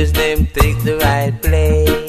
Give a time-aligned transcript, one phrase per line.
[0.00, 1.99] just them take the right place.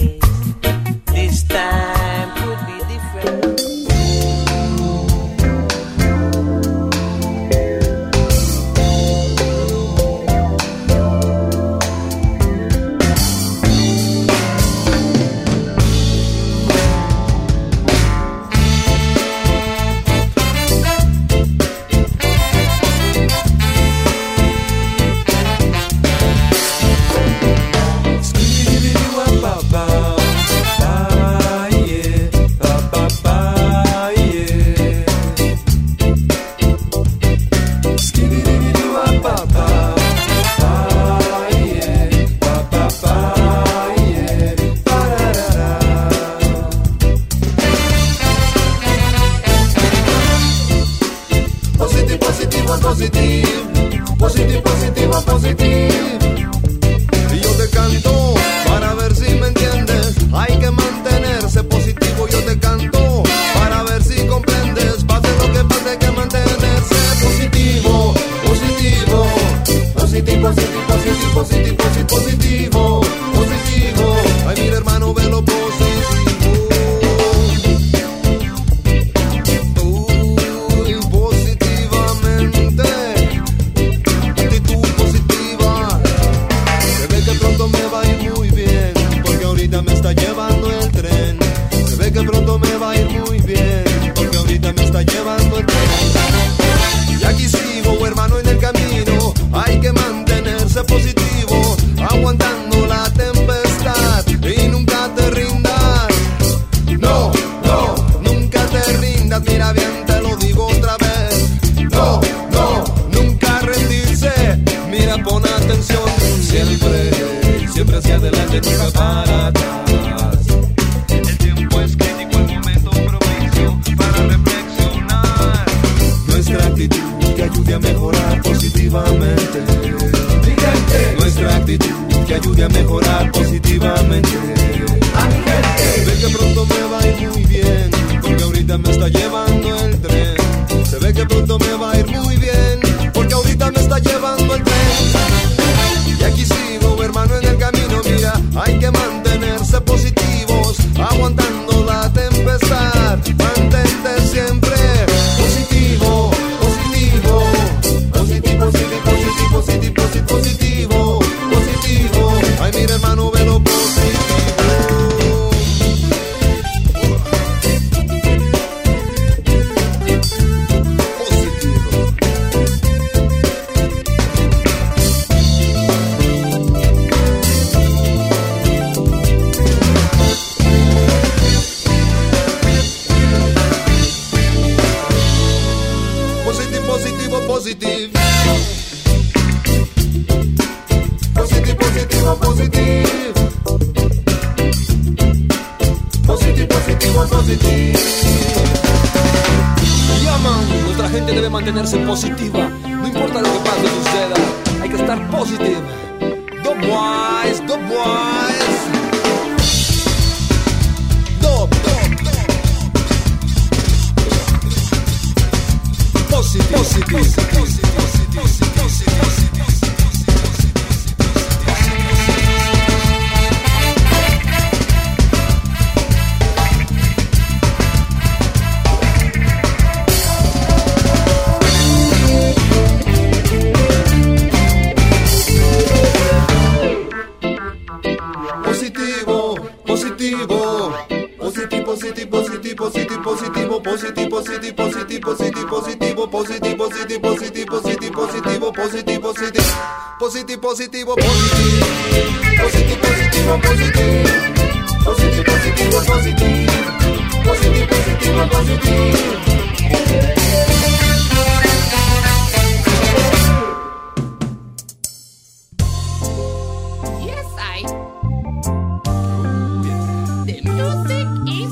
[270.63, 271.71] Music is.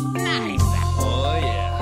[1.00, 1.80] Oh, yeah.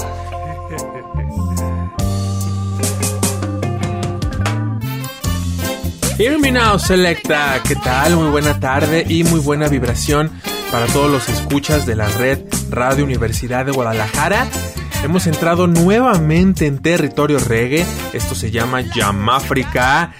[6.18, 7.62] Hear me now, Selecta.
[7.68, 8.15] ¿Qué tal?
[8.15, 10.31] Muy buena tarde y muy buena vibración
[10.71, 12.39] para todos los escuchas de la red
[12.69, 14.48] Radio Universidad de Guadalajara.
[15.04, 17.86] Hemos entrado nuevamente en territorio reggae.
[18.13, 20.13] Esto se llama Yamáfrica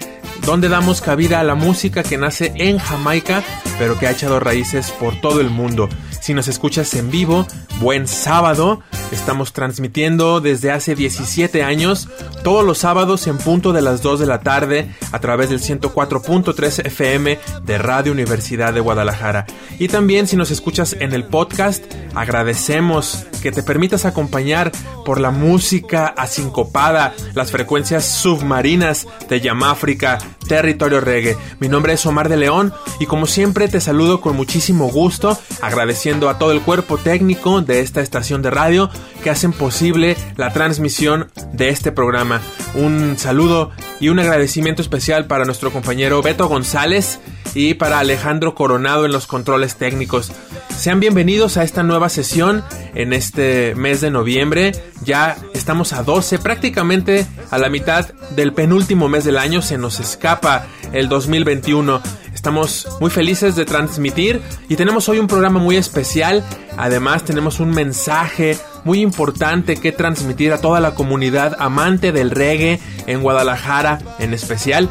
[0.48, 3.44] donde damos cabida a la música que nace en Jamaica,
[3.78, 5.90] pero que ha echado raíces por todo el mundo.
[6.22, 7.46] Si nos escuchas en vivo,
[7.80, 8.82] buen sábado.
[9.12, 12.10] Estamos transmitiendo desde hace 17 años,
[12.44, 16.86] todos los sábados en punto de las 2 de la tarde, a través del 104.3
[16.86, 19.46] FM de Radio Universidad de Guadalajara.
[19.80, 21.84] Y también si nos escuchas en el podcast,
[22.16, 24.72] agradecemos que te permitas acompañar
[25.06, 31.38] por la música asincopada, las frecuencias submarinas de Yamáfrica, Territorio Reggae.
[31.60, 36.30] Mi nombre es Omar de León y como siempre te saludo con muchísimo gusto, agradeciendo
[36.30, 38.90] a todo el cuerpo técnico de esta estación de radio
[39.24, 42.42] que hacen posible la transmisión de este programa.
[42.74, 47.20] Un saludo y un agradecimiento especial para nuestro compañero Beto González
[47.54, 50.32] y para Alejandro Coronado en los controles técnicos.
[50.78, 54.74] Sean bienvenidos a esta nueva sesión en este mes de noviembre.
[55.04, 59.64] Ya estamos a 12, prácticamente a la mitad del penúltimo mes del año.
[59.64, 62.02] Se nos escapa el 2021.
[62.38, 66.44] Estamos muy felices de transmitir y tenemos hoy un programa muy especial.
[66.78, 72.80] Además tenemos un mensaje muy importante que transmitir a toda la comunidad amante del reggae
[73.08, 74.88] en Guadalajara en especial,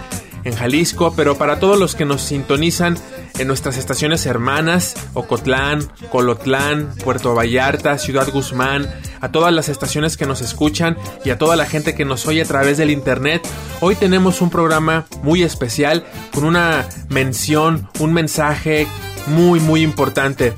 [0.46, 2.96] en Jalisco, pero para todos los que nos sintonizan
[3.38, 8.88] en nuestras estaciones hermanas, Ocotlán, Colotlán, Puerto Vallarta, Ciudad Guzmán,
[9.20, 12.42] a todas las estaciones que nos escuchan y a toda la gente que nos oye
[12.42, 13.46] a través del internet.
[13.80, 18.86] Hoy tenemos un programa muy especial con una mención, un mensaje
[19.26, 20.54] muy muy importante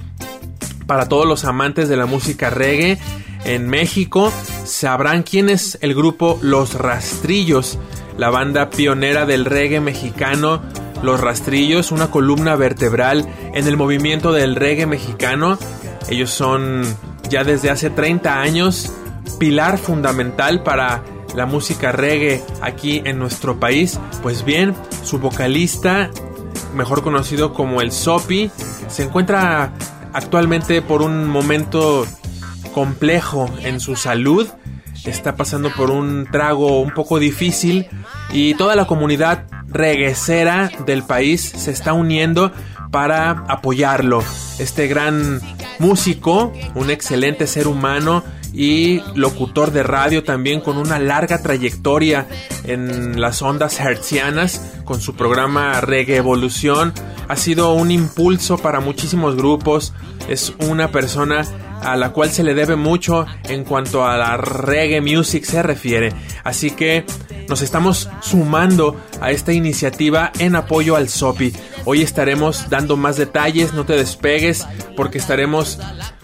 [0.86, 2.98] para todos los amantes de la música reggae
[3.44, 4.32] en México.
[4.68, 7.78] Sabrán quién es el grupo Los Rastrillos,
[8.16, 10.62] la banda pionera del reggae mexicano
[11.02, 15.58] los Rastrillos, una columna vertebral en el movimiento del reggae mexicano.
[16.08, 16.82] Ellos son
[17.28, 18.92] ya desde hace 30 años
[19.38, 21.02] pilar fundamental para
[21.34, 23.98] la música reggae aquí en nuestro país.
[24.22, 24.74] Pues bien,
[25.04, 26.10] su vocalista,
[26.74, 28.50] mejor conocido como el Sopi,
[28.88, 29.72] se encuentra
[30.12, 32.06] actualmente por un momento
[32.68, 34.48] complejo en su salud.
[35.04, 37.86] Está pasando por un trago un poco difícil
[38.32, 42.52] y toda la comunidad reguecera del país se está uniendo
[42.90, 44.22] para apoyarlo.
[44.58, 45.40] Este gran
[45.78, 48.24] músico, un excelente ser humano
[48.58, 52.26] y locutor de radio también con una larga trayectoria
[52.64, 56.92] en las ondas hertzianas con su programa Reggae Evolución.
[57.28, 59.94] Ha sido un impulso para muchísimos grupos.
[60.28, 61.46] Es una persona
[61.82, 66.12] a la cual se le debe mucho en cuanto a la reggae music se refiere.
[66.42, 67.04] Así que
[67.48, 71.52] nos estamos sumando a esta iniciativa en apoyo al SOPI.
[71.84, 74.66] Hoy estaremos dando más detalles, no te despegues
[74.96, 75.78] porque estaremos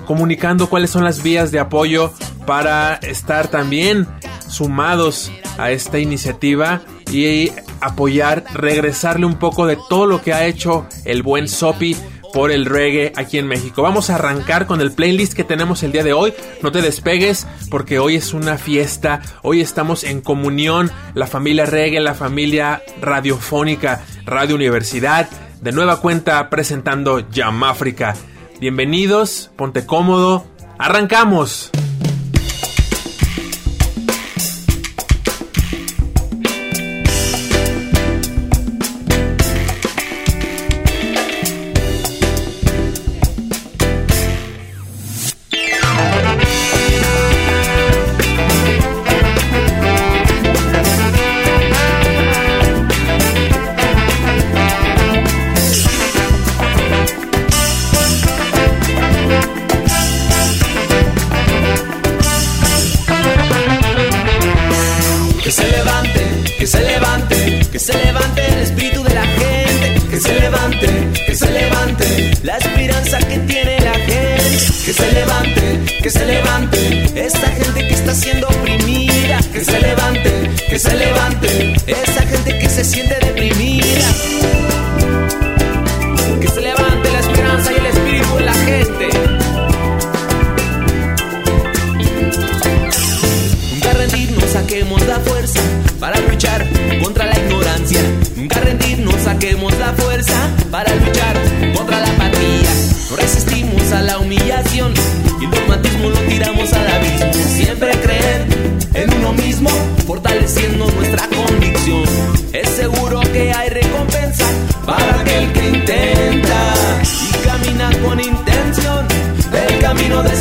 [0.04, 2.12] comunicando cuáles son las vías de apoyo
[2.46, 4.06] para estar también
[4.48, 10.86] sumados a esta iniciativa y apoyar, regresarle un poco de todo lo que ha hecho
[11.04, 11.96] el buen Sopi
[12.34, 13.82] por el reggae aquí en México.
[13.82, 16.34] Vamos a arrancar con el playlist que tenemos el día de hoy.
[16.62, 19.22] No te despegues porque hoy es una fiesta.
[19.42, 25.28] Hoy estamos en comunión, la familia reggae, la familia radiofónica, Radio Universidad.
[25.60, 27.24] De nueva cuenta presentando
[27.62, 28.16] África.
[28.60, 30.44] Bienvenidos, ponte cómodo.
[30.78, 31.70] Arrancamos.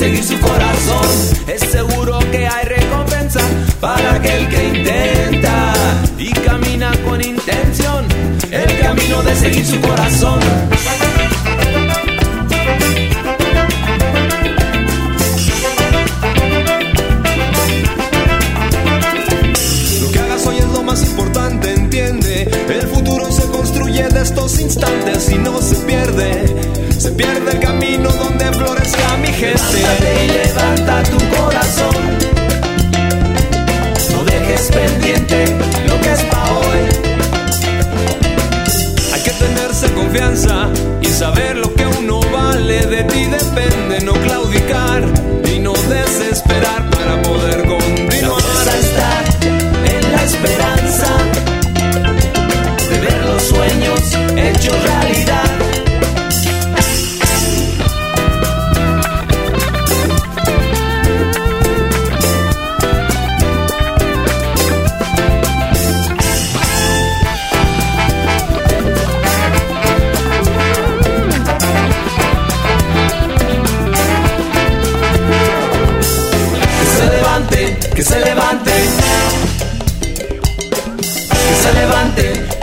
[0.04, 1.08] Seguir su corazón.
[1.48, 3.40] Es seguro que hay recompensa
[3.80, 5.74] para aquel que intenta
[6.18, 8.06] y camina con intención
[8.52, 10.73] el camino de seguir su corazón.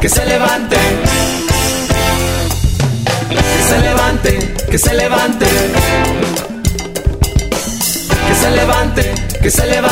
[0.00, 0.76] Que se levante.
[3.28, 5.46] Que se levante, que se levante.
[8.26, 9.89] Que se levante, que se levante.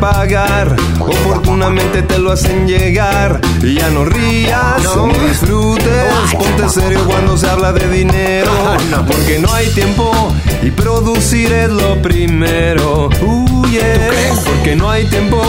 [0.00, 0.74] Pagar.
[0.98, 3.40] Oportunamente te lo hacen llegar.
[3.62, 6.12] Y ya no rías, no disfrutes.
[6.32, 8.50] Ponte serio cuando se habla de dinero.
[9.06, 10.10] Porque no hay tiempo
[10.62, 13.08] y producir es lo primero.
[13.22, 14.10] Uh, yeah.
[14.44, 15.40] Porque no hay tiempo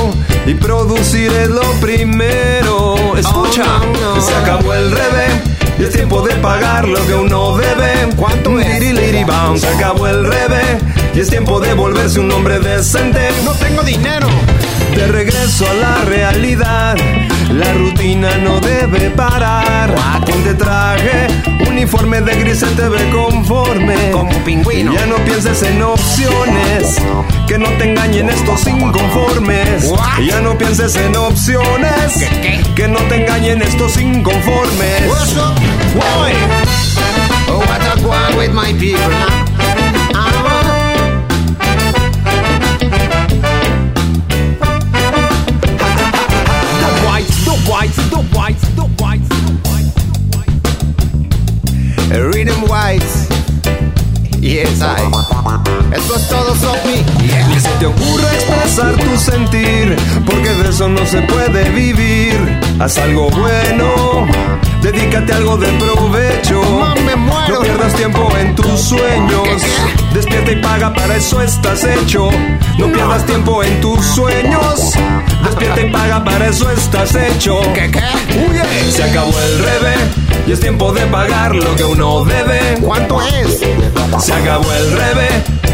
[0.46, 2.96] y producir es lo primero.
[3.18, 5.32] Escucha, Oh, no, se acabó el revés.
[5.80, 8.10] Y es tiempo de pagar lo que uno debe.
[8.16, 8.80] ¿Cuánto es?
[9.60, 10.78] Se acabó el revés.
[11.14, 13.20] Y es tiempo de volverse un hombre decente.
[13.44, 14.28] No tengo dinero.
[14.96, 16.96] De regreso a la realidad,
[17.54, 19.94] la rutina no debe parar.
[20.26, 21.28] Ponte traje,
[21.68, 24.12] uniforme de gris se te ve conforme.
[24.12, 24.94] Como pingüino.
[24.94, 26.98] Ya no pienses en opciones,
[27.48, 29.86] que no te engañen estos inconformes.
[29.86, 30.20] What?
[30.26, 32.74] Ya no pienses en opciones, ¿Qué, qué?
[32.76, 35.08] que no te engañen estos inconformes.
[35.08, 35.56] What's up,
[35.94, 36.34] boy?
[37.50, 39.12] Oh, what a with my people,
[47.82, 50.62] whites, the whites, the whites, the whites, the whites.
[52.36, 53.28] Rhythm Whites.
[54.40, 55.10] Yes, I.
[55.92, 57.48] Esto es todo sobre Yeah.
[57.48, 59.96] Ni se te ocurra expresar tu sentir,
[60.26, 62.34] porque de eso no se puede vivir.
[62.80, 64.28] Haz algo bueno,
[64.82, 66.62] dedícate a algo de provecho.
[67.48, 69.48] No pierdas tiempo en tus sueños.
[70.14, 72.30] Despierta y paga, para eso estás hecho.
[72.78, 74.94] No pierdas tiempo en tus sueños.
[75.44, 75.91] despierta y
[76.24, 77.62] para eso estás hecho.
[77.74, 78.02] ¿Qué, qué?
[78.38, 79.94] Huye, se acabó el rebe
[80.48, 82.78] y es tiempo de pagar lo que uno debe.
[82.82, 83.62] ¿Cuánto es?
[84.24, 85.30] Se acabó el rebe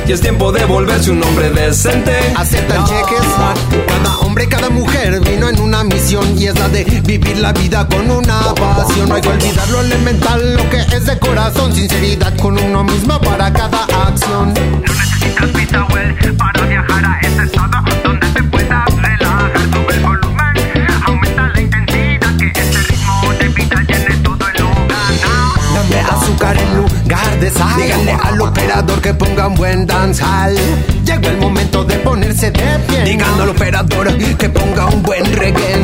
[0.07, 2.13] y es tiempo de volverse un hombre decente.
[2.35, 3.27] ¿Aceptan cheques?
[3.87, 7.87] Cada hombre, cada mujer vino en una misión y es la de vivir la vida
[7.87, 9.09] con una pasión.
[9.09, 13.19] No hay que olvidar lo elemental, lo que es de corazón, sinceridad con uno mismo
[13.21, 14.53] para cada acción.
[14.53, 17.86] No necesitas visa well para viajar a ese estado
[26.27, 27.81] azúcar en lugar de sal.
[27.81, 30.55] Díganle al operador que ponga un buen danzal.
[31.05, 33.03] Llegó el momento de ponerse de pie.
[33.03, 35.77] Díganle al operador que ponga un buen reggae.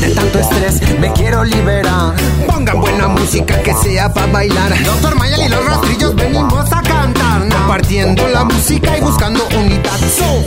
[0.00, 2.14] De tanto estrés me quiero liberar.
[2.46, 4.72] Pongan buena música que sea para bailar.
[4.84, 7.48] Doctor Mayel y los rastrillos venimos a cantar.
[7.48, 9.98] Compartiendo la música y buscando unidad.
[10.16, 10.44] So,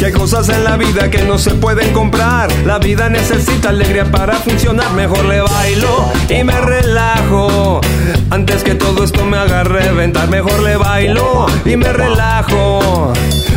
[0.00, 2.50] Que cosas en la vida que no se pueden comprar.
[2.64, 4.90] La vida necesita alegría para funcionar.
[4.92, 7.82] Mejor le bailo y me relajo.
[8.30, 10.30] Antes que todo esto me haga reventar.
[10.30, 13.12] Mejor le bailo y me relajo.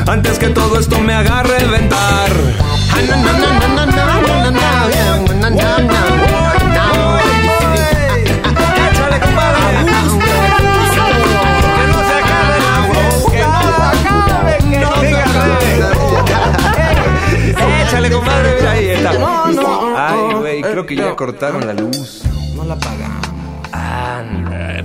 [0.05, 2.29] Antes que todo esto me haga reventar.
[20.85, 22.23] Creo que ya cortaron la luz.
[22.55, 23.27] No la pagamos.
[23.71, 24.83] Anda,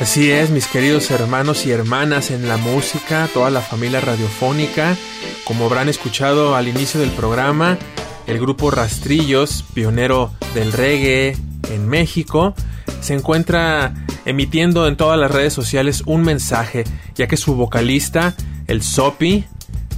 [0.00, 4.96] Así es, mis queridos hermanos y hermanas en la música, toda la familia radiofónica.
[5.44, 7.78] Como habrán escuchado al inicio del programa,
[8.26, 11.36] el grupo Rastrillos, pionero del reggae
[11.74, 12.54] en México,
[13.00, 16.84] se encuentra emitiendo en todas las redes sociales un mensaje,
[17.14, 18.34] ya que su vocalista,
[18.66, 19.44] el Sopi,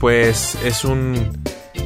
[0.01, 1.33] pues es un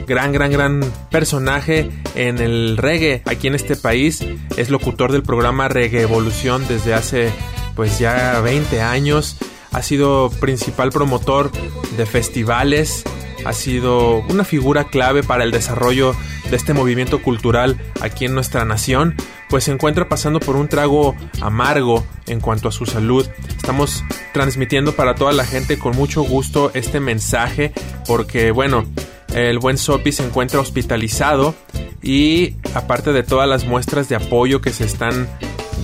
[0.06, 4.24] gran, gran, gran personaje en el reggae aquí en este país.
[4.56, 7.30] Es locutor del programa Reggae Evolución desde hace
[7.76, 9.36] pues ya 20 años.
[9.72, 11.52] Ha sido principal promotor
[11.96, 13.04] de festivales.
[13.44, 16.14] Ha sido una figura clave para el desarrollo
[16.50, 19.14] de este movimiento cultural aquí en nuestra nación.
[19.50, 23.28] Pues se encuentra pasando por un trago amargo en cuanto a su salud.
[23.48, 27.72] Estamos transmitiendo para toda la gente con mucho gusto este mensaje
[28.06, 28.86] porque bueno,
[29.34, 31.54] el buen Sopi se encuentra hospitalizado
[32.00, 35.28] y aparte de todas las muestras de apoyo que se están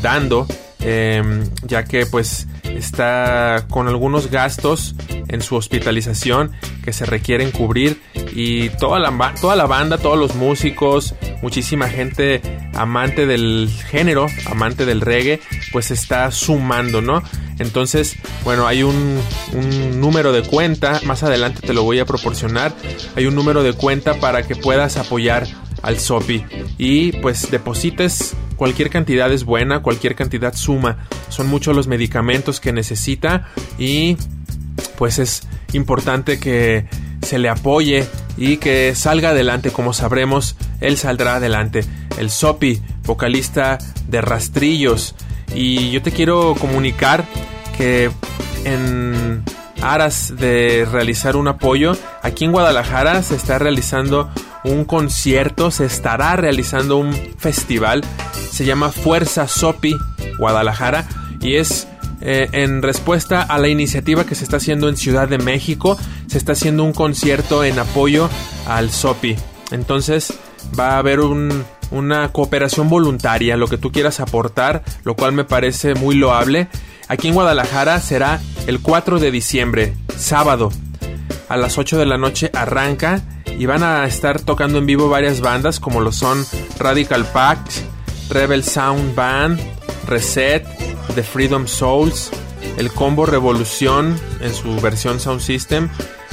[0.01, 0.47] dando,
[0.89, 1.21] eh,
[1.67, 4.95] ya que pues está con algunos gastos
[5.27, 6.53] en su hospitalización
[6.85, 8.01] que se requieren cubrir
[8.33, 12.41] y toda la, toda la banda, todos los músicos, muchísima gente
[12.73, 15.41] amante del género, amante del reggae,
[15.73, 17.21] pues está sumando, ¿no?
[17.59, 19.21] Entonces, bueno, hay un,
[19.55, 22.73] un número de cuenta, más adelante te lo voy a proporcionar,
[23.17, 25.49] hay un número de cuenta para que puedas apoyar
[25.83, 26.45] al SOPI
[26.79, 32.73] y pues deposites cualquier cantidad es buena, cualquier cantidad suma, son muchos los medicamentos que
[32.73, 34.17] necesita y
[34.97, 36.87] pues es importante que
[37.23, 39.71] se le apoye y que salga adelante.
[39.71, 41.85] Como sabremos, él saldrá adelante.
[42.19, 45.15] El Sopi, vocalista de Rastrillos.
[45.55, 47.25] Y yo te quiero comunicar
[47.77, 48.11] que
[48.65, 49.43] en
[49.83, 54.31] aras de realizar un apoyo, aquí en Guadalajara se está realizando
[54.65, 58.03] un concierto, se estará realizando un festival,
[58.51, 59.97] se llama Fuerza Sopi
[60.39, 61.07] Guadalajara
[61.41, 61.87] y es
[62.21, 66.39] eh, en respuesta a la iniciativa que se está haciendo en Ciudad de México, se
[66.39, 68.29] está haciendo un concierto en apoyo
[68.67, 69.37] al SOPI.
[69.71, 70.33] Entonces
[70.79, 75.45] va a haber un- una cooperación voluntaria, lo que tú quieras aportar, lo cual me
[75.45, 76.67] parece muy loable.
[77.07, 80.73] Aquí en Guadalajara será el 4 de diciembre, sábado,
[81.49, 83.23] a las 8 de la noche arranca
[83.59, 86.45] y van a estar tocando en vivo varias bandas como lo son
[86.79, 87.71] Radical Pact,
[88.29, 89.61] Rebel Sound Band,
[90.07, 90.65] Reset,
[91.15, 92.31] The Freedom Souls,
[92.79, 95.89] el Combo Revolución en su versión Sound System,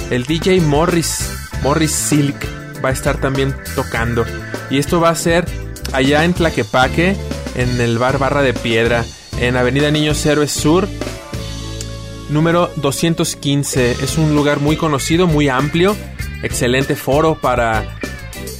[0.09, 2.35] el DJ Morris, Morris Silk
[2.83, 4.25] va a estar también tocando
[4.69, 5.45] y esto va a ser
[5.93, 7.15] allá en Tlaquepaque,
[7.55, 9.05] en el bar Barra de Piedra,
[9.39, 10.87] en Avenida Niños Héroes Sur,
[12.29, 13.91] número 215.
[13.91, 15.95] Es un lugar muy conocido, muy amplio,
[16.43, 17.97] excelente foro para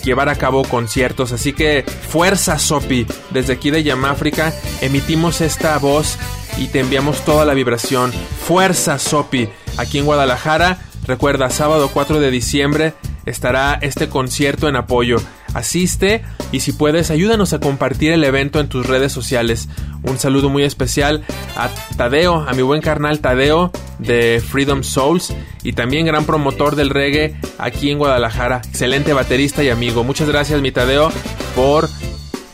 [0.03, 1.31] llevar a cabo conciertos.
[1.31, 6.17] Así que fuerza Sopi, desde aquí de Yamáfrica emitimos esta voz
[6.57, 8.11] y te enviamos toda la vibración.
[8.11, 10.79] Fuerza Sopi, aquí en Guadalajara.
[11.05, 12.93] Recuerda, sábado 4 de diciembre
[13.25, 15.17] estará este concierto en apoyo.
[15.53, 19.69] Asiste y si puedes ayúdanos a compartir el evento en tus redes sociales.
[20.01, 21.23] Un saludo muy especial
[21.55, 26.89] a Tadeo, a mi buen carnal Tadeo de Freedom Souls y también gran promotor del
[26.89, 28.61] reggae aquí en Guadalajara.
[28.67, 30.03] Excelente baterista y amigo.
[30.03, 31.11] Muchas gracias mi Tadeo
[31.55, 31.89] por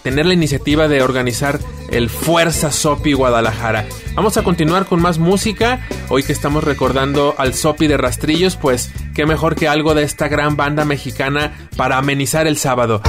[0.04, 1.60] tener la iniciativa de organizar
[1.92, 3.86] el Fuerza Sopi Guadalajara.
[4.16, 5.86] Vamos a continuar con más música.
[6.10, 10.28] Hoy que estamos recordando al Sopi de Rastrillos, pues qué mejor que algo de esta
[10.28, 13.02] gran banda mexicana para amenizar el sábado.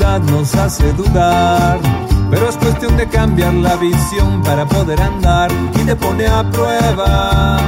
[0.00, 1.78] Nos hace dudar,
[2.30, 7.58] pero es cuestión de cambiar la visión para poder andar y te pone a prueba.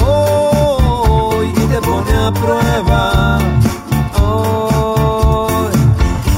[0.00, 3.38] Oh, y te pone a prueba.
[4.20, 5.68] Oh,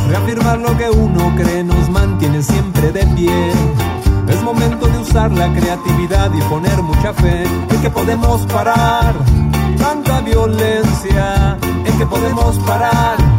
[0.08, 3.52] reafirmar lo que uno cree nos mantiene siempre de pie.
[4.28, 9.14] Es momento de usar la creatividad y poner mucha fe en que podemos parar
[9.78, 13.37] tanta violencia, en que podemos parar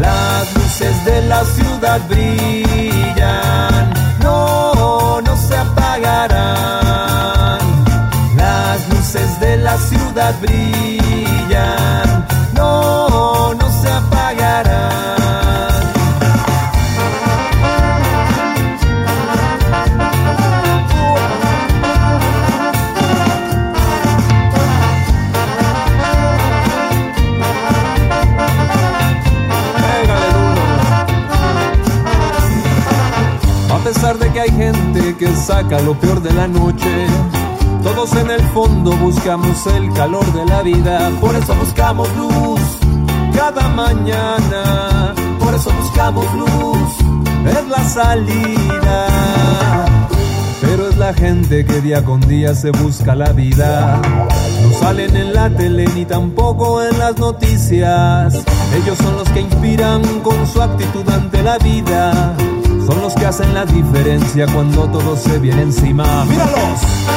[0.00, 6.00] Las luces de la ciudad brillan, no, no se apagarán.
[8.36, 11.03] Las luces de la ciudad brillan,
[35.70, 37.06] lo peor de la noche,
[37.82, 42.60] todos en el fondo buscamos el calor de la vida, por eso buscamos luz
[43.34, 46.88] cada mañana, por eso buscamos luz,
[47.46, 49.06] es la salida.
[50.60, 54.00] Pero es la gente que día con día se busca la vida.
[54.62, 58.34] No salen en la tele ni tampoco en las noticias.
[58.74, 62.34] Ellos son los que inspiran con su actitud ante la vida.
[62.86, 66.24] Son los que hacen la diferencia cuando todo se viene encima.
[66.26, 67.13] ¡Míralos!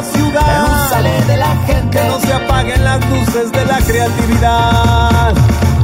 [0.00, 0.46] Ciudad.
[0.46, 5.34] la luz sale de la gente, Que no se apaguen las luces de la creatividad.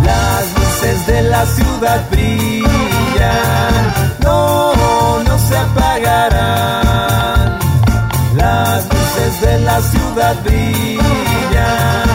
[0.05, 2.64] Las luces de la ciudad brillan.
[4.21, 4.73] No,
[5.25, 7.59] no se apagarán.
[8.37, 12.08] Las luces de la ciudad brillan.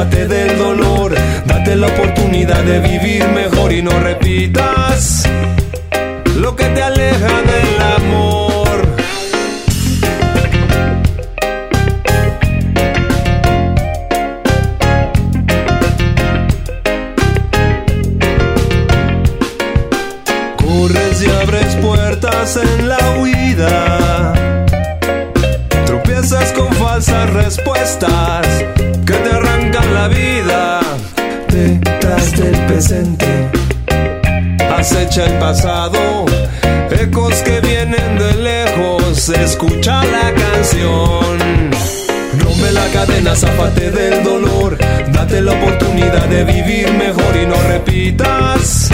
[0.00, 4.69] Zafate del dolor, date la oportunidad de vivir mejor y no repitas
[34.80, 36.24] acecha el pasado.
[36.90, 41.38] Ecos que vienen de lejos, escucha la canción.
[42.40, 44.78] Rompe la cadena, zafate del dolor.
[45.12, 48.90] Date la oportunidad de vivir mejor y no repitas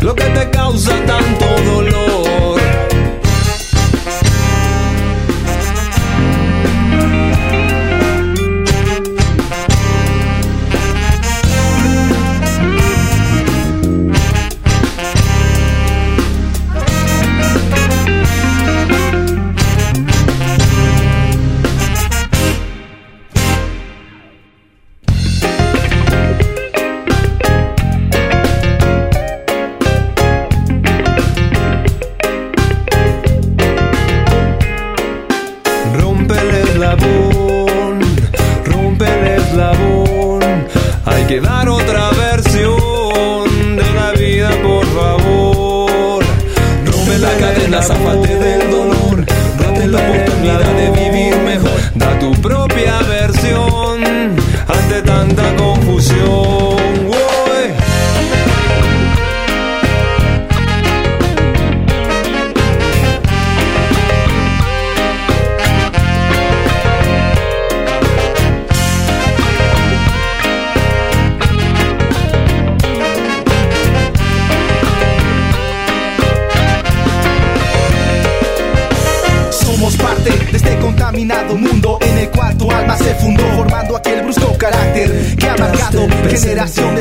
[0.00, 2.21] lo que te causa tanto dolor.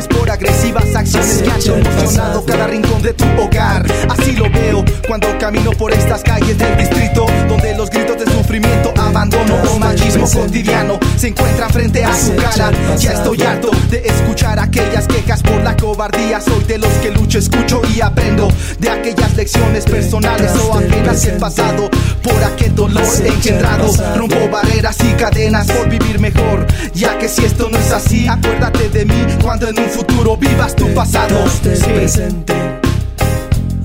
[0.10, 3.86] Por agresivas acciones que han conmocionado cada rincón de tu hogar.
[4.10, 8.81] Así lo veo cuando camino por estas calles del distrito, donde los gritos de sufrimiento,
[9.22, 12.72] abandono o machismo cotidiano se encuentran frente a su cara.
[12.98, 16.42] Ya estoy harto de escuchar aquellas quejas por la cobardía.
[16.42, 18.48] Soy de los que lucho, escucho y aprendo
[18.80, 21.90] de aquellas lecciones personales o ajenas que he pasado
[22.24, 23.92] por aquel dolor engendrado.
[24.16, 26.66] Rompo barreras y cadenas por vivir mejor.
[26.96, 30.76] Ya que si esto no es así, acuérdate de mí cuando en un futuro vivas
[30.76, 31.46] tu pasado.
[31.62, 31.84] Sí.
[31.84, 32.54] presente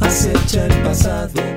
[0.01, 1.56] acecha el pasado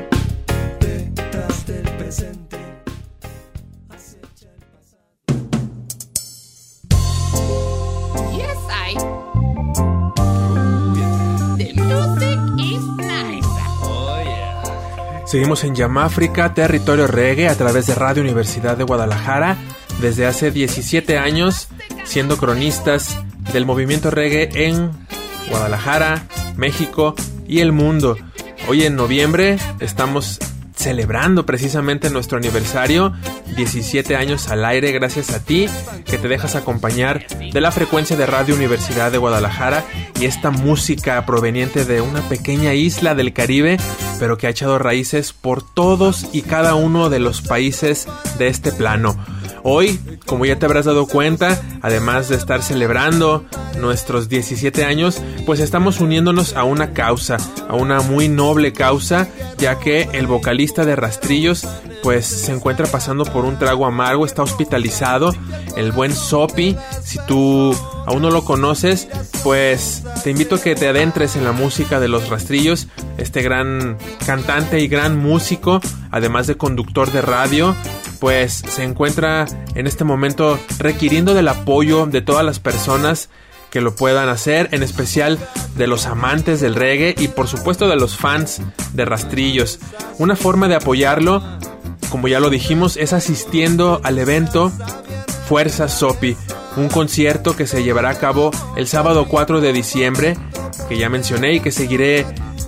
[15.30, 19.58] Seguimos en Yamáfrica, territorio reggae, a través de Radio Universidad de Guadalajara,
[20.02, 21.68] desde hace 17 años,
[22.04, 23.15] siendo cronistas
[23.54, 24.89] del movimiento reggae en
[25.52, 26.24] Guadalajara,
[26.58, 27.13] México
[27.48, 28.18] y el mundo.
[28.68, 30.39] Hoy en noviembre estamos
[30.80, 33.12] celebrando precisamente nuestro aniversario,
[33.58, 35.68] 17 años al aire, gracias a ti
[36.06, 39.84] que te dejas acompañar de la frecuencia de Radio Universidad de Guadalajara
[40.22, 43.76] y esta música proveniente de una pequeña isla del Caribe,
[44.20, 48.72] pero que ha echado raíces por todos y cada uno de los países de este
[48.72, 49.18] plano.
[49.63, 53.45] Hoy, como ya te habrás dado cuenta, además de estar celebrando
[53.80, 59.80] nuestros 17 años, pues estamos uniéndonos a una causa, a una muy noble causa, ya
[59.80, 61.67] que el vocalista de Rastrillos
[62.04, 65.36] pues se encuentra pasando por un trago amargo, está hospitalizado,
[65.76, 69.08] el buen Sopi, si tú aún no lo conoces,
[69.43, 73.98] pues te invito a que te adentres en la música de los Rastrillos, este gran
[74.26, 77.76] cantante y gran músico, además de conductor de radio,
[78.20, 83.30] pues se encuentra en este momento requiriendo del apoyo de todas las personas
[83.70, 85.38] que lo puedan hacer, en especial
[85.76, 88.62] de los amantes del reggae y por supuesto de los fans
[88.94, 89.80] de rastrillos.
[90.18, 91.44] Una forma de apoyarlo,
[92.10, 94.72] como ya lo dijimos, es asistiendo al evento
[95.48, 96.36] Fuerza Sopi,
[96.78, 100.38] un concierto que se llevará a cabo el sábado 4 de diciembre,
[100.88, 102.26] que ya mencioné y que seguiré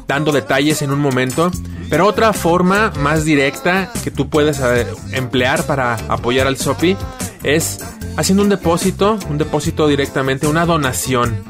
[0.07, 1.51] dando detalles en un momento.
[1.91, 6.95] Pero otra forma más directa que tú puedes eh, emplear para apoyar al Sopi
[7.43, 7.79] es
[8.15, 11.43] haciendo un depósito, un depósito directamente, una donación,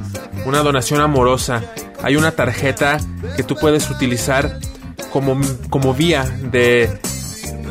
[0.47, 1.62] una donación amorosa.
[2.01, 2.97] Hay una tarjeta
[3.38, 4.60] que tú puedes utilizar
[5.13, 6.89] como, como vía de,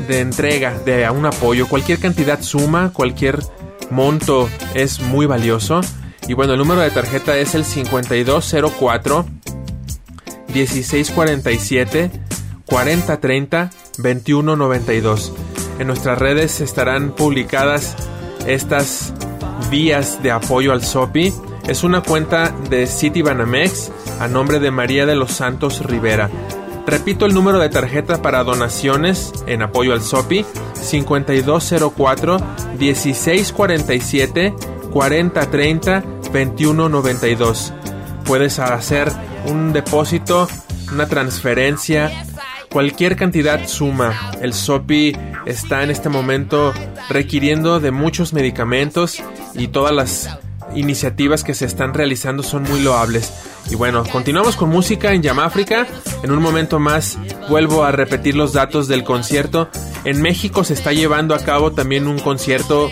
[0.06, 1.66] de entrega de un apoyo.
[1.66, 3.40] Cualquier cantidad suma, cualquier
[3.90, 5.80] monto es muy valioso.
[6.28, 9.26] Y bueno, el número de tarjeta es el 5204
[10.54, 12.29] 1647
[12.70, 15.32] 4030 2192.
[15.78, 17.96] En nuestras redes estarán publicadas
[18.46, 19.12] estas
[19.70, 21.34] vías de apoyo al SOPI.
[21.68, 26.30] Es una cuenta de City Banamex a nombre de María de los Santos Rivera.
[26.86, 32.38] Repito el número de tarjeta para donaciones en apoyo al SOPI 5204
[32.78, 34.54] 1647
[34.90, 36.00] 4030
[36.32, 37.72] 2192.
[38.24, 39.10] Puedes hacer
[39.46, 40.48] un depósito,
[40.92, 42.10] una transferencia,
[42.70, 44.32] cualquier cantidad suma.
[44.40, 46.72] El SOPI está en este momento
[47.08, 49.22] requiriendo de muchos medicamentos
[49.54, 50.38] y todas las
[50.74, 53.32] iniciativas que se están realizando son muy loables.
[53.70, 55.86] Y bueno, continuamos con música en Yamáfrica.
[56.22, 59.68] En un momento más vuelvo a repetir los datos del concierto.
[60.04, 62.90] En México se está llevando a cabo también un concierto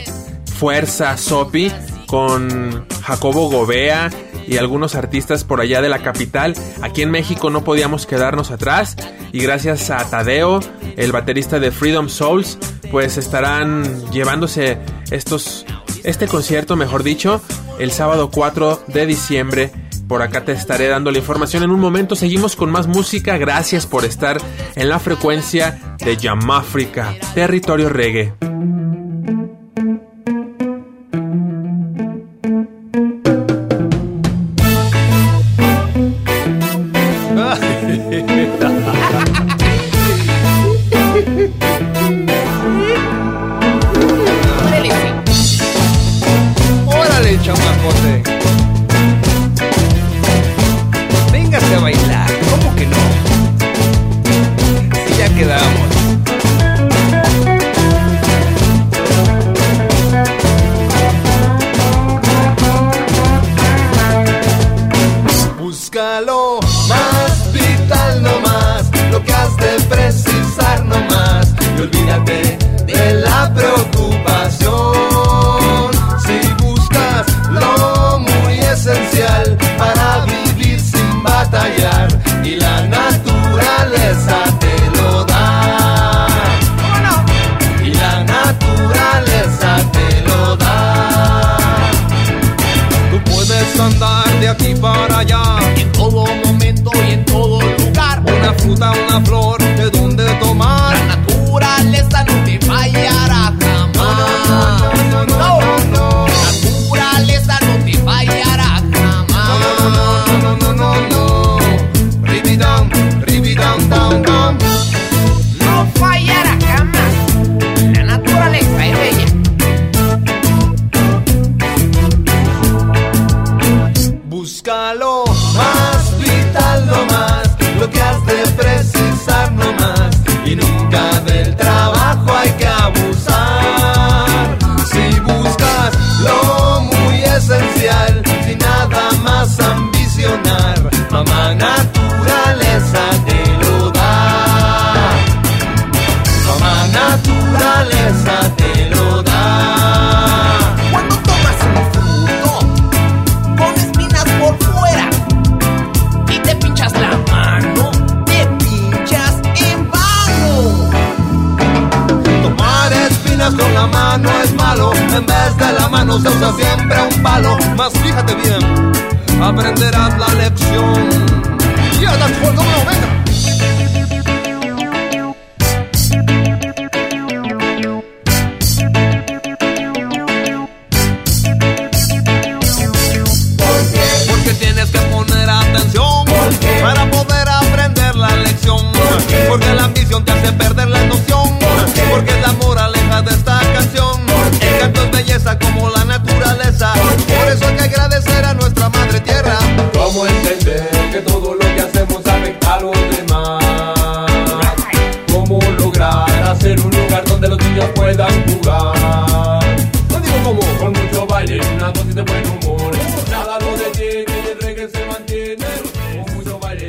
[0.58, 1.70] Fuerza Sopi
[2.06, 4.10] con Jacobo Gobea
[4.48, 6.54] y algunos artistas por allá de la capital.
[6.82, 8.96] Aquí en México no podíamos quedarnos atrás
[9.32, 10.60] y gracias a Tadeo,
[10.96, 12.58] el baterista de Freedom Souls,
[12.90, 14.78] pues estarán llevándose
[15.10, 15.66] estos
[16.04, 17.42] este concierto, mejor dicho,
[17.78, 19.70] el sábado 4 de diciembre.
[20.08, 22.16] Por acá te estaré dando la información en un momento.
[22.16, 23.36] Seguimos con más música.
[23.36, 24.38] Gracias por estar
[24.74, 28.32] en la frecuencia de Yamáfrica, territorio reggae.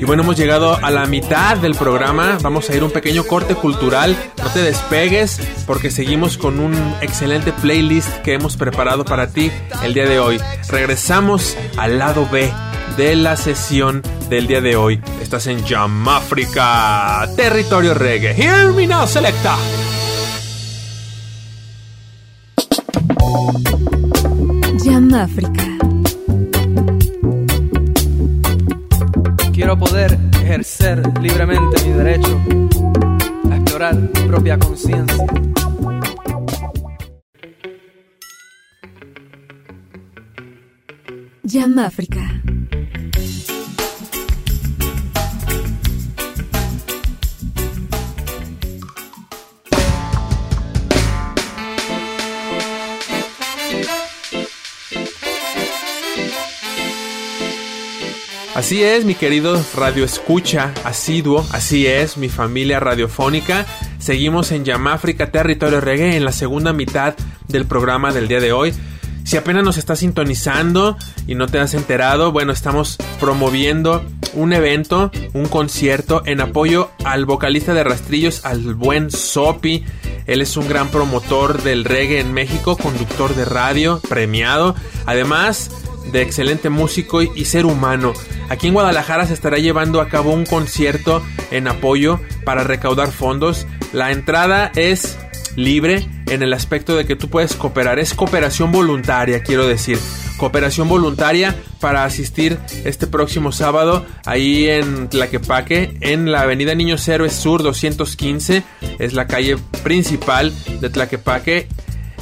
[0.09, 2.39] Bueno, hemos llegado a la mitad del programa.
[2.41, 4.17] Vamos a ir un pequeño corte cultural.
[4.41, 9.51] No te despegues porque seguimos con un excelente playlist que hemos preparado para ti
[9.83, 10.41] el día de hoy.
[10.67, 12.51] Regresamos al lado B
[12.97, 14.01] de la sesión
[14.31, 14.99] del día de hoy.
[15.21, 18.33] Estás en Jamaica, territorio reggae.
[18.33, 19.55] Hear me now, selecta.
[24.83, 25.68] Yamáfrica.
[29.69, 32.41] Quiero poder ejercer libremente mi derecho
[33.51, 35.27] a explorar mi propia conciencia.
[41.43, 42.41] Yamáfrica.
[58.59, 63.65] Así es, mi querido radio escucha asiduo, así es, mi familia radiofónica.
[63.99, 67.15] Seguimos en Yamáfrica Territorio Reggae en la segunda mitad
[67.47, 68.73] del programa del día de hoy.
[69.23, 74.03] Si apenas nos estás sintonizando y no te has enterado, bueno, estamos promoviendo
[74.33, 79.85] un evento, un concierto en apoyo al vocalista de Rastrillos, al buen Sopi.
[80.25, 84.75] Él es un gran promotor del reggae en México, conductor de radio, premiado.
[85.05, 85.71] Además,
[86.11, 88.13] de excelente músico y ser humano.
[88.49, 93.67] Aquí en Guadalajara se estará llevando a cabo un concierto en apoyo para recaudar fondos.
[93.93, 95.17] La entrada es
[95.55, 97.99] libre en el aspecto de que tú puedes cooperar.
[97.99, 99.99] Es cooperación voluntaria, quiero decir.
[100.37, 107.33] Cooperación voluntaria para asistir este próximo sábado ahí en Tlaquepaque, en la avenida Niños Héroes
[107.33, 108.63] Sur 215.
[108.99, 111.67] Es la calle principal de Tlaquepaque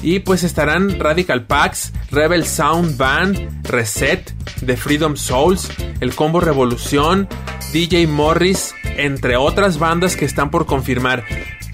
[0.01, 4.33] y pues estarán Radical Pax, Rebel Sound Band, Reset,
[4.65, 5.69] The Freedom Souls,
[5.99, 7.27] el Combo Revolución,
[7.73, 11.23] DJ Morris, entre otras bandas que están por confirmar.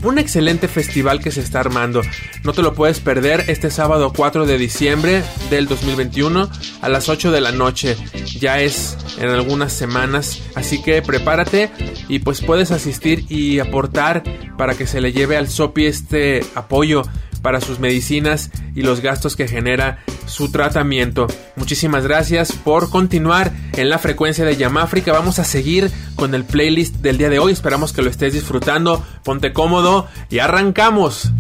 [0.04, 2.02] Un excelente festival que se está armando.
[2.44, 6.50] No te lo puedes perder este sábado 4 de diciembre del 2021
[6.82, 7.96] a las 8 de la noche.
[8.38, 11.72] Ya es en algunas semanas, así que prepárate
[12.10, 14.24] y pues puedes asistir y aportar
[14.58, 17.04] para que se le lleve al SOPI este apoyo
[17.44, 21.28] para sus medicinas y los gastos que genera su tratamiento.
[21.56, 25.12] Muchísimas gracias por continuar en la frecuencia de Yamáfrica.
[25.12, 27.52] Vamos a seguir con el playlist del día de hoy.
[27.52, 29.06] Esperamos que lo estés disfrutando.
[29.24, 31.32] Ponte cómodo y arrancamos.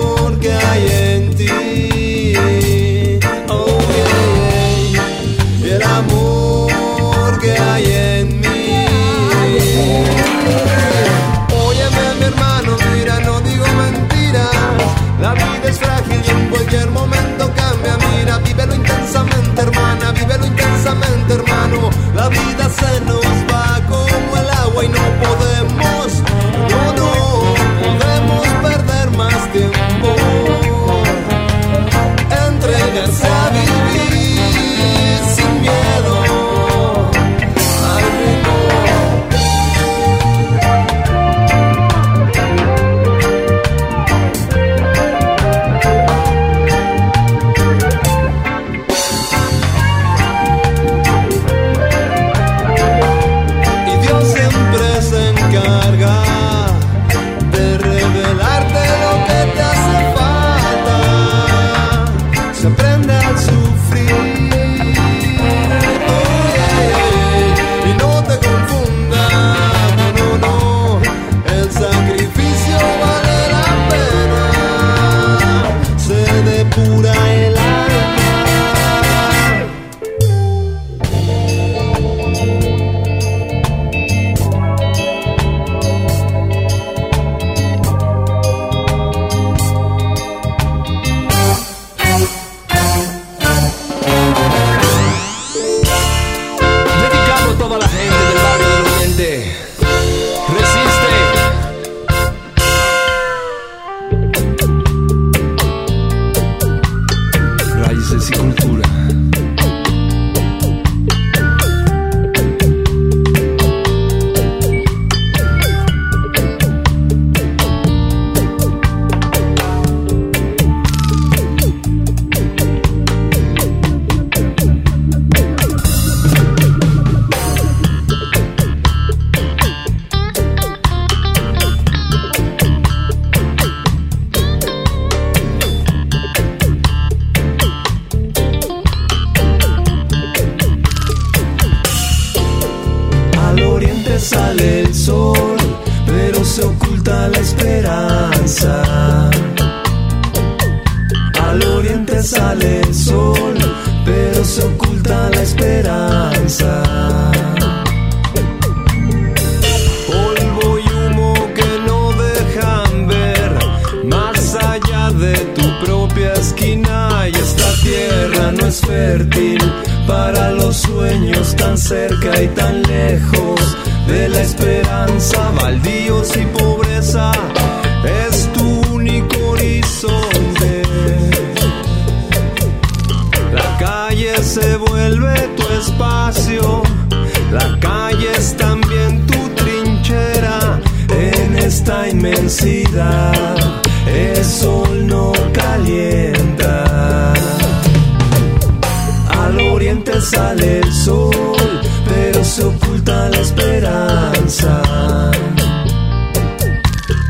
[0.00, 2.34] amor que hay en ti.
[3.48, 5.66] Oh, yeah, yeah.
[5.66, 8.86] Y el amor que hay en mí.
[11.52, 14.50] Óyeme, mi hermano, mira, no digo mentiras.
[15.20, 17.96] La vida es frágil y en cualquier momento cambia.
[18.10, 21.90] Mira, vívelo intensamente, hermana, vívelo intensamente, hermano.
[22.14, 23.39] La vida se nos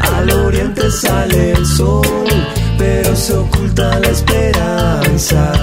[0.00, 2.06] Al oriente sale el sol,
[2.78, 5.59] pero se oculta la esperanza.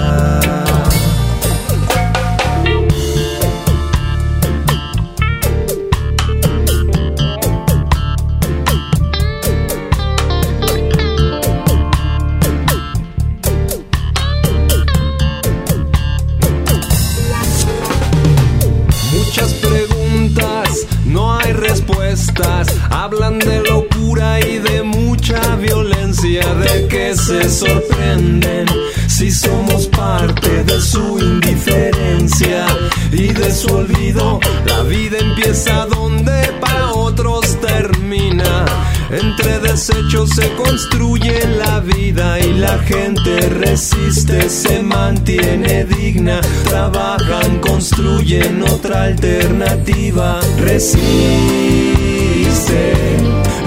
[39.78, 50.40] se construye la vida y la gente resiste, se mantiene digna, trabajan, construyen otra alternativa.
[50.58, 50.96] Resiste,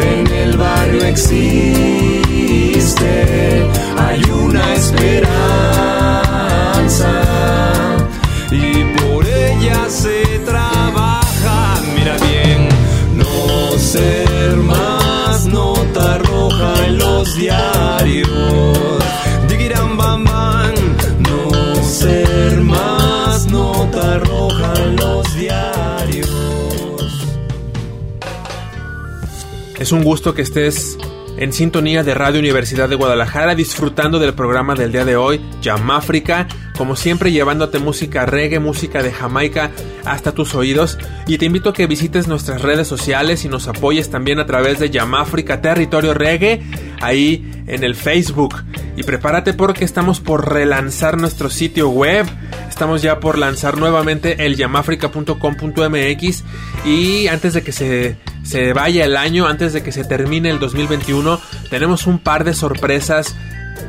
[0.01, 1.45] en el barrio existe,
[3.97, 5.31] hay una esperanza
[29.77, 30.97] Es un gusto que estés
[31.37, 35.41] en sintonía de Radio Universidad de Guadalajara disfrutando del programa del día de hoy,
[35.97, 39.69] África, como siempre llevándote música reggae, música de Jamaica
[40.05, 40.97] hasta tus oídos.
[41.27, 44.79] Y te invito a que visites nuestras redes sociales y nos apoyes también a través
[44.79, 44.89] de
[45.21, 46.63] África Territorio Reggae
[47.01, 48.63] ahí en el Facebook
[48.95, 52.25] y prepárate porque estamos por relanzar nuestro sitio web.
[52.69, 56.43] Estamos ya por lanzar nuevamente el yamafrica.com.mx
[56.85, 60.59] y antes de que se, se vaya el año, antes de que se termine el
[60.59, 61.39] 2021,
[61.69, 63.35] tenemos un par de sorpresas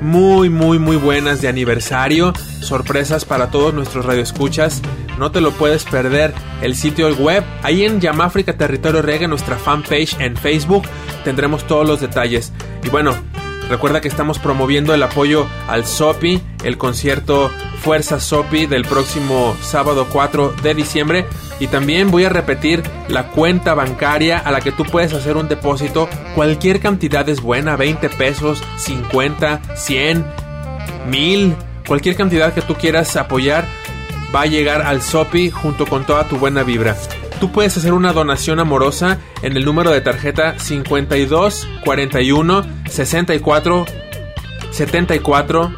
[0.00, 4.82] muy muy muy buenas de aniversario, sorpresas para todos nuestros radioescuchas.
[5.22, 7.44] No te lo puedes perder el sitio web.
[7.62, 10.82] Ahí en Yamáfrica Territorio Reggae, nuestra fanpage en Facebook,
[11.22, 12.52] tendremos todos los detalles.
[12.82, 13.14] Y bueno,
[13.70, 17.52] recuerda que estamos promoviendo el apoyo al SOPI, el concierto
[17.82, 21.24] Fuerza SOPI del próximo sábado 4 de diciembre.
[21.60, 25.46] Y también voy a repetir la cuenta bancaria a la que tú puedes hacer un
[25.46, 26.08] depósito.
[26.34, 30.26] Cualquier cantidad es buena, 20 pesos, 50, 100,
[31.08, 31.54] 1000,
[31.86, 33.68] cualquier cantidad que tú quieras apoyar
[34.34, 36.96] va a llegar al SOPI junto con toda tu buena vibra.
[37.40, 43.86] Tú puedes hacer una donación amorosa en el número de tarjeta 52 41 64
[44.70, 45.72] 74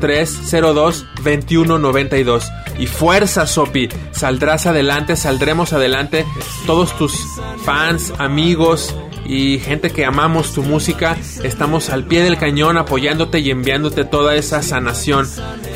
[0.00, 2.50] 03 02 21 92.
[2.78, 6.24] Y fuerza, Sopi, saldrás adelante, saldremos adelante.
[6.66, 7.12] Todos tus
[7.64, 8.94] fans, amigos
[9.30, 14.34] y gente que amamos tu música, estamos al pie del cañón apoyándote y enviándote toda
[14.34, 15.24] esa sanación.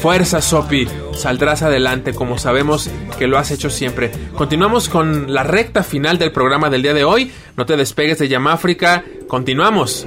[0.03, 4.11] Fuerza, Sopi, saldrás adelante como sabemos que lo has hecho siempre.
[4.35, 7.31] Continuamos con la recta final del programa del día de hoy.
[7.57, 9.05] No te despegues de Yamáfrica.
[9.29, 10.05] Continuamos.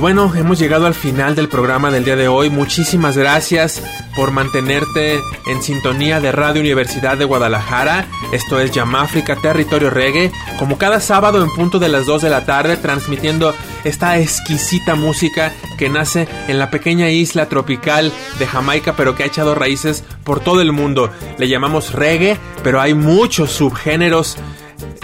[0.00, 2.48] Bueno, hemos llegado al final del programa del día de hoy.
[2.48, 3.82] Muchísimas gracias
[4.16, 8.06] por mantenerte en sintonía de Radio Universidad de Guadalajara.
[8.32, 12.46] Esto es Yamáfrica Territorio Reggae, como cada sábado en punto de las 2 de la
[12.46, 19.14] tarde, transmitiendo esta exquisita música que nace en la pequeña isla tropical de Jamaica, pero
[19.14, 21.10] que ha echado raíces por todo el mundo.
[21.36, 24.38] Le llamamos reggae, pero hay muchos subgéneros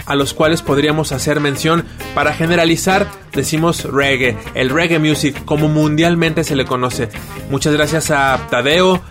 [0.07, 1.85] a los cuales podríamos hacer mención.
[2.15, 7.07] Para generalizar, decimos reggae, el reggae music, como mundialmente se le conoce.
[7.49, 9.01] Muchas gracias a Tadeo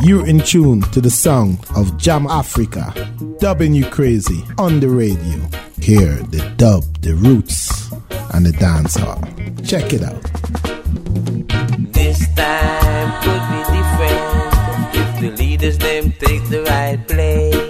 [0.03, 2.94] You're in tune to the song of Jam Africa,
[3.40, 5.67] dubbing you crazy on the radio.
[5.81, 7.91] Here, the dub, the roots,
[8.35, 9.20] and the dancehall.
[9.66, 10.22] Check it out.
[11.93, 17.67] This time could be different if the leaders them take the right place.